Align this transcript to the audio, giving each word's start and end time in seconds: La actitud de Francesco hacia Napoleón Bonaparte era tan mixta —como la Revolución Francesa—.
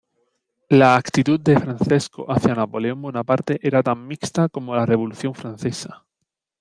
La 0.69 0.95
actitud 0.95 1.39
de 1.39 1.59
Francesco 1.59 2.25
hacia 2.31 2.55
Napoleón 2.55 3.03
Bonaparte 3.03 3.59
era 3.61 3.83
tan 3.83 4.07
mixta 4.07 4.49
—como 4.49 4.75
la 4.75 4.87
Revolución 4.87 5.35
Francesa—. 5.35 6.07